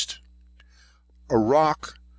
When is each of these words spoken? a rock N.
a 1.29 1.37
rock 1.37 1.93
N. 1.93 2.01